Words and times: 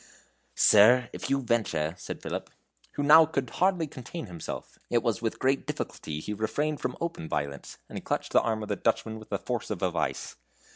"Sir, 0.55 1.09
if 1.13 1.29
you 1.29 1.43
venture," 1.43 1.93
said 1.95 2.23
Philip, 2.23 2.49
who 2.93 3.03
now 3.03 3.23
could 3.27 3.47
hardly 3.51 3.85
contain 3.85 4.25
himself. 4.25 4.79
It 4.89 5.03
was 5.03 5.21
with 5.21 5.37
great 5.37 5.67
difficulty 5.67 6.19
he 6.21 6.33
refrained 6.33 6.79
from 6.81 6.97
open 6.99 7.29
violence, 7.29 7.77
and 7.87 7.99
he 7.99 8.01
clutched 8.01 8.31
the 8.33 8.41
arm 8.41 8.63
of 8.63 8.69
the 8.69 8.75
Dutchman 8.75 9.19
with 9.19 9.29
the 9.29 9.37
force 9.37 9.69
of 9.69 9.83
a 9.83 9.91
vice. 9.91 10.37